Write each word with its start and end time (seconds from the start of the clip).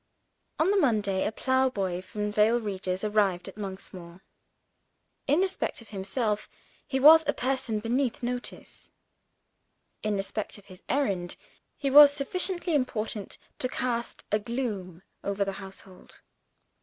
On 0.57 0.71
the 0.71 0.77
Monday, 0.77 1.27
a 1.27 1.31
plowboy 1.31 2.01
from 2.01 2.31
Vale 2.31 2.59
Regis 2.59 3.03
arrived 3.03 3.47
at 3.47 3.55
Monksmoor. 3.55 4.21
In 5.27 5.41
respect 5.41 5.79
of 5.79 5.89
himself, 5.89 6.49
he 6.87 6.99
was 6.99 7.23
a 7.27 7.33
person 7.33 7.77
beneath 7.79 8.23
notice. 8.23 8.89
In 10.01 10.15
respect 10.15 10.57
of 10.57 10.65
his 10.65 10.81
errand, 10.89 11.35
he 11.77 11.91
was 11.91 12.11
sufficiently 12.11 12.73
important 12.73 13.37
to 13.59 13.69
cast 13.69 14.25
a 14.31 14.39
gloom 14.39 15.03
over 15.23 15.45
the 15.45 15.51
household. 15.61 16.21